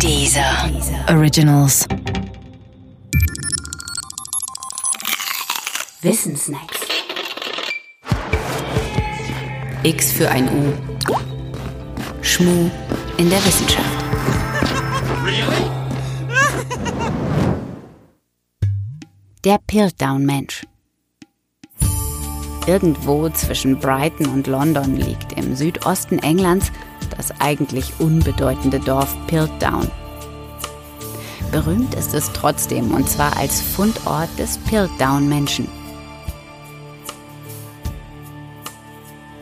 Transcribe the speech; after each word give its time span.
Dieser 0.00 0.70
Originals. 1.08 1.86
Wissensnacks. 6.02 6.80
X 9.82 10.12
für 10.12 10.30
ein 10.30 10.48
U. 10.48 10.72
Schmu 12.22 12.70
in 13.16 13.30
der 13.30 13.44
Wissenschaft. 13.44 14.04
Der 19.44 19.58
Piltdown-Mensch. 19.66 20.66
Irgendwo 22.66 23.28
zwischen 23.28 23.78
Brighton 23.78 24.26
und 24.28 24.46
London 24.46 24.96
liegt 24.96 25.34
im 25.34 25.54
Südosten 25.54 26.18
Englands 26.18 26.72
das 27.16 27.32
eigentlich 27.40 27.92
unbedeutende 27.98 28.80
Dorf 28.80 29.16
Piltdown. 29.26 29.90
Berühmt 31.50 31.94
ist 31.94 32.14
es 32.14 32.32
trotzdem 32.32 32.92
und 32.92 33.08
zwar 33.08 33.36
als 33.36 33.60
Fundort 33.60 34.28
des 34.38 34.58
Piltdown-Menschen. 34.58 35.68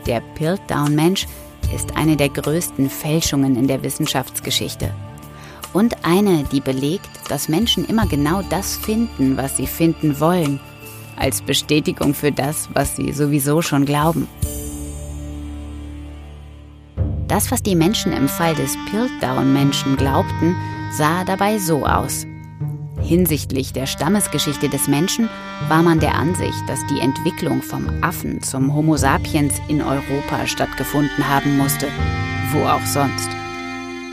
Der 0.06 0.20
Piltdown-Mensch 0.34 1.26
ist 1.74 1.96
eine 1.96 2.16
der 2.16 2.28
größten 2.28 2.90
Fälschungen 2.90 3.56
in 3.56 3.66
der 3.66 3.82
Wissenschaftsgeschichte. 3.82 4.92
Und 5.72 6.04
eine, 6.04 6.44
die 6.44 6.60
belegt, 6.60 7.08
dass 7.28 7.48
Menschen 7.48 7.86
immer 7.86 8.06
genau 8.06 8.42
das 8.50 8.76
finden, 8.76 9.36
was 9.36 9.56
sie 9.56 9.66
finden 9.66 10.20
wollen, 10.20 10.60
als 11.16 11.40
Bestätigung 11.40 12.14
für 12.14 12.32
das, 12.32 12.68
was 12.74 12.96
sie 12.96 13.12
sowieso 13.12 13.62
schon 13.62 13.86
glauben. 13.86 14.28
Das, 17.32 17.50
was 17.50 17.62
die 17.62 17.76
Menschen 17.76 18.12
im 18.12 18.28
Fall 18.28 18.54
des 18.54 18.76
Piltdown-Menschen 18.90 19.96
glaubten, 19.96 20.54
sah 20.90 21.24
dabei 21.24 21.56
so 21.56 21.86
aus. 21.86 22.26
Hinsichtlich 23.00 23.72
der 23.72 23.86
Stammesgeschichte 23.86 24.68
des 24.68 24.86
Menschen 24.86 25.30
war 25.66 25.82
man 25.82 25.98
der 25.98 26.14
Ansicht, 26.14 26.62
dass 26.66 26.86
die 26.88 27.00
Entwicklung 27.00 27.62
vom 27.62 27.88
Affen 28.02 28.42
zum 28.42 28.74
Homo 28.74 28.98
sapiens 28.98 29.54
in 29.68 29.80
Europa 29.80 30.46
stattgefunden 30.46 31.26
haben 31.26 31.56
musste, 31.56 31.88
wo 32.52 32.66
auch 32.66 32.84
sonst. 32.84 33.30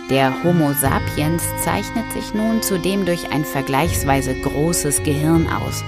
Der 0.09 0.41
Homo 0.45 0.71
sapiens 0.71 1.43
zeichnet 1.61 2.09
sich 2.13 2.33
nun 2.33 2.61
zudem 2.61 3.05
durch 3.05 3.33
ein 3.33 3.43
vergleichsweise 3.43 4.33
großes 4.33 5.03
Gehirn 5.03 5.45
aus. 5.47 5.83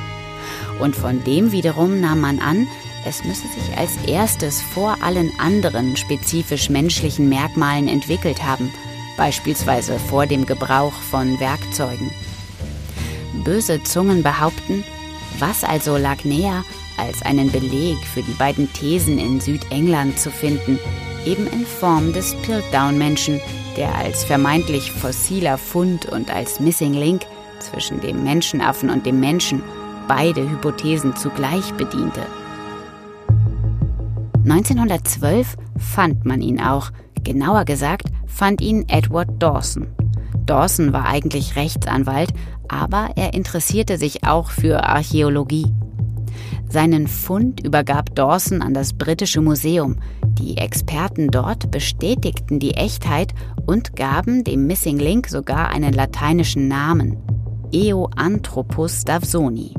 Und 0.81 0.97
von 0.97 1.23
dem 1.23 1.53
wiederum 1.53 2.01
nahm 2.01 2.19
man 2.19 2.39
an, 2.39 2.67
es 3.05 3.23
müsse 3.23 3.47
sich 3.47 3.77
als 3.77 3.95
erstes 4.07 4.61
vor 4.61 4.97
allen 5.01 5.31
anderen 5.39 5.97
spezifisch 5.97 6.69
menschlichen 6.69 7.29
Merkmalen 7.29 7.87
entwickelt 7.87 8.43
haben, 8.43 8.71
beispielsweise 9.17 9.99
vor 9.99 10.25
dem 10.25 10.45
Gebrauch 10.45 10.93
von 10.93 11.39
Werkzeugen. 11.39 12.11
Böse 13.43 13.81
Zungen 13.83 14.23
behaupten, 14.23 14.83
was 15.39 15.63
also 15.63 15.97
lag 15.97 16.23
näher, 16.23 16.63
als 16.97 17.21
einen 17.23 17.51
Beleg 17.51 17.97
für 18.05 18.21
die 18.21 18.33
beiden 18.33 18.71
Thesen 18.73 19.17
in 19.17 19.39
Südengland 19.41 20.19
zu 20.19 20.29
finden, 20.29 20.79
eben 21.25 21.47
in 21.47 21.65
Form 21.65 22.13
des 22.13 22.35
Piltdown-Menschen, 22.43 23.41
der 23.77 23.95
als 23.95 24.23
vermeintlich 24.23 24.91
fossiler 24.91 25.57
Fund 25.57 26.05
und 26.05 26.29
als 26.29 26.59
Missing 26.59 26.93
Link 26.93 27.23
zwischen 27.59 28.01
dem 28.01 28.23
Menschenaffen 28.23 28.89
und 28.89 29.05
dem 29.05 29.19
Menschen 29.19 29.63
beide 30.07 30.49
Hypothesen 30.49 31.15
zugleich 31.15 31.71
bediente. 31.73 32.25
1912 34.43 35.55
fand 35.77 36.25
man 36.25 36.41
ihn 36.41 36.59
auch. 36.59 36.91
Genauer 37.23 37.65
gesagt 37.65 38.07
fand 38.25 38.61
ihn 38.61 38.85
Edward 38.87 39.29
Dawson. 39.37 39.87
Dawson 40.45 40.93
war 40.93 41.05
eigentlich 41.05 41.55
Rechtsanwalt, 41.55 42.33
aber 42.67 43.11
er 43.15 43.33
interessierte 43.33 43.97
sich 43.97 44.23
auch 44.25 44.49
für 44.49 44.83
Archäologie. 44.83 45.71
Seinen 46.67 47.07
Fund 47.07 47.59
übergab 47.59 48.15
Dawson 48.15 48.61
an 48.61 48.73
das 48.73 48.93
britische 48.93 49.41
Museum. 49.41 49.97
Die 50.23 50.57
Experten 50.57 51.27
dort 51.29 51.69
bestätigten 51.69 52.59
die 52.59 52.75
Echtheit 52.75 53.33
und 53.65 53.95
gaben 53.95 54.43
dem 54.43 54.67
Missing 54.67 54.97
Link 54.97 55.27
sogar 55.27 55.69
einen 55.69 55.93
lateinischen 55.93 56.67
Namen. 56.67 57.17
Eoanthropus 57.73 59.03
davsoni. 59.03 59.75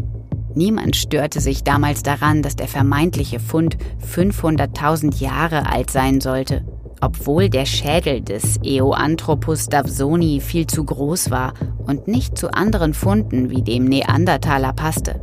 Niemand 0.54 0.96
störte 0.96 1.40
sich 1.40 1.64
damals 1.64 2.02
daran, 2.02 2.42
dass 2.42 2.56
der 2.56 2.68
vermeintliche 2.68 3.40
Fund 3.40 3.76
500.000 4.06 5.20
Jahre 5.20 5.70
alt 5.70 5.90
sein 5.90 6.20
sollte, 6.20 6.64
obwohl 7.00 7.48
der 7.48 7.64
Schädel 7.64 8.20
des 8.20 8.58
Eoanthropus 8.62 9.66
davsoni 9.66 10.41
viel 10.41 10.66
zu 10.66 10.84
groß 10.84 11.30
war 11.30 11.54
und 11.86 12.06
nicht 12.06 12.36
zu 12.36 12.52
anderen 12.52 12.92
Funden 12.92 13.50
wie 13.50 13.62
dem 13.62 13.86
Neandertaler 13.86 14.72
passte. 14.72 15.20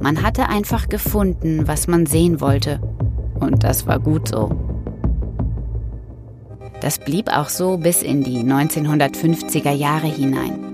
Man 0.00 0.22
hatte 0.22 0.48
einfach 0.48 0.88
gefunden, 0.88 1.68
was 1.68 1.86
man 1.86 2.06
sehen 2.06 2.40
wollte, 2.40 2.80
und 3.38 3.62
das 3.62 3.86
war 3.86 4.00
gut 4.00 4.28
so. 4.28 4.50
Das 6.80 6.98
blieb 6.98 7.28
auch 7.28 7.48
so 7.48 7.76
bis 7.76 8.02
in 8.02 8.24
die 8.24 8.42
1950er 8.42 9.70
Jahre 9.70 10.08
hinein. 10.08 10.71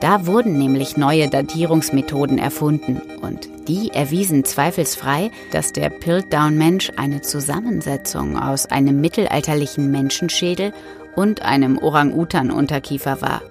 Da 0.00 0.26
wurden 0.26 0.56
nämlich 0.56 0.96
neue 0.96 1.28
Datierungsmethoden 1.28 2.38
erfunden 2.38 3.02
und 3.20 3.48
die 3.68 3.90
erwiesen 3.90 4.44
zweifelsfrei, 4.44 5.30
dass 5.52 5.72
der 5.72 5.90
Piltdown-Mensch 5.90 6.92
eine 6.96 7.20
Zusammensetzung 7.20 8.38
aus 8.38 8.64
einem 8.66 9.02
mittelalterlichen 9.02 9.90
Menschenschädel 9.90 10.72
und 11.16 11.42
einem 11.42 11.76
Orang-Utan-Unterkiefer 11.76 13.20
war. 13.20 13.42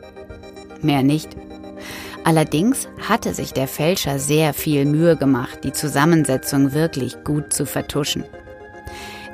Mehr 0.81 1.03
nicht. 1.03 1.37
Allerdings 2.23 2.87
hatte 3.07 3.35
sich 3.35 3.53
der 3.53 3.67
Fälscher 3.67 4.17
sehr 4.17 4.53
viel 4.53 4.85
Mühe 4.85 5.16
gemacht, 5.17 5.59
die 5.63 5.71
Zusammensetzung 5.71 6.73
wirklich 6.73 7.23
gut 7.23 7.53
zu 7.53 7.66
vertuschen. 7.66 8.23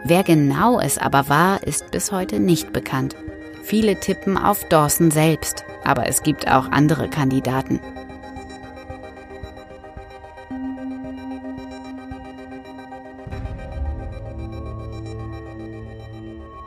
Wer 0.04 0.24
genau 0.24 0.80
es 0.80 0.98
aber 0.98 1.30
war, 1.30 1.64
ist 1.64 1.92
bis 1.92 2.12
heute 2.12 2.40
nicht 2.40 2.74
bekannt. 2.74 3.16
Viele 3.64 4.00
tippen 4.00 4.38
auf 4.38 4.64
Dawson 4.66 5.10
selbst, 5.10 5.66
aber 5.86 6.08
es 6.08 6.24
gibt 6.24 6.48
auch 6.48 6.72
andere 6.72 7.10
Kandidaten. 7.10 7.80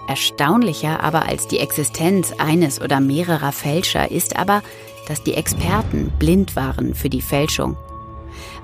Erstaunlicher 0.09 1.03
aber 1.03 1.27
als 1.27 1.49
die 1.49 1.59
Existenz 1.59 2.33
eines 2.39 2.81
oder 2.81 2.99
mehrerer 2.99 3.53
Fälscher 3.53 4.11
ist 4.11 4.37
aber, 4.37 4.63
dass 5.07 5.23
die 5.23 5.35
Experten 5.35 6.11
blind 6.19 6.57
waren 6.57 6.95
für 6.95 7.11
die 7.11 7.21
Fälschung. 7.21 7.77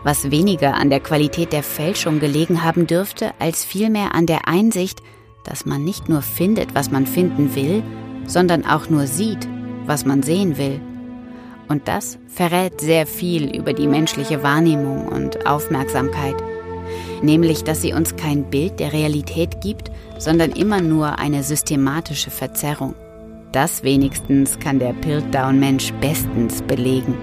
Was 0.02 0.30
weniger 0.30 0.74
an 0.74 0.90
der 0.90 1.00
Qualität 1.00 1.52
der 1.52 1.62
Fälschung 1.62 2.18
gelegen 2.18 2.62
haben 2.62 2.86
dürfte, 2.86 3.32
als 3.38 3.64
vielmehr 3.64 4.14
an 4.14 4.26
der 4.26 4.48
Einsicht, 4.48 5.02
dass 5.44 5.66
man 5.66 5.84
nicht 5.84 6.08
nur 6.08 6.22
findet, 6.22 6.74
was 6.74 6.90
man 6.90 7.06
finden 7.06 7.54
will, 7.54 7.82
sondern 8.26 8.64
auch 8.64 8.88
nur 8.88 9.06
sieht, 9.06 9.46
was 9.86 10.04
man 10.04 10.22
sehen 10.22 10.58
will. 10.58 10.80
Und 11.68 11.88
das 11.88 12.18
verrät 12.28 12.80
sehr 12.80 13.06
viel 13.06 13.56
über 13.56 13.72
die 13.72 13.86
menschliche 13.86 14.42
Wahrnehmung 14.42 15.08
und 15.08 15.46
Aufmerksamkeit. 15.46 16.36
Nämlich, 17.22 17.64
dass 17.64 17.80
sie 17.80 17.94
uns 17.94 18.16
kein 18.16 18.44
Bild 18.44 18.80
der 18.80 18.92
Realität 18.92 19.60
gibt, 19.60 19.90
sondern 20.18 20.50
immer 20.52 20.80
nur 20.80 21.18
eine 21.18 21.42
systematische 21.42 22.30
Verzerrung. 22.30 22.94
Das 23.52 23.82
wenigstens 23.82 24.58
kann 24.58 24.78
der 24.78 24.92
Piltdown-Mensch 24.92 25.92
bestens 26.00 26.60
belegen. 26.62 27.14